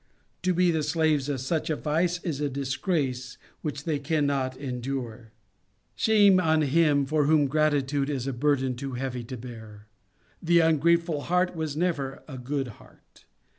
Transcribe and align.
To 0.41 0.55
be 0.55 0.71
the 0.71 0.81
slaves 0.81 1.29
of 1.29 1.41
such 1.41 1.69
a 1.69 1.75
vice 1.75 2.19
is 2.23 2.41
a 2.41 2.49
dis 2.49 2.75
grace 2.75 3.37
which 3.61 3.83
they 3.83 3.99
cannot 3.99 4.57
endure. 4.57 5.31
Shame 5.93 6.39
on 6.39 6.63
him 6.63 7.05
for 7.05 7.25
whom 7.25 7.45
gratitude 7.45 8.09
is 8.09 8.25
a 8.25 8.33
burden 8.33 8.75
too 8.75 8.93
heavy 8.93 9.23
to 9.25 9.37
bear; 9.37 9.85
the 10.41 10.59
ungrateful 10.59 11.21
heart 11.21 11.55
was 11.55 11.77
never 11.77 12.23
a 12.27 12.39
good 12.39 12.67
heart. 12.81 13.25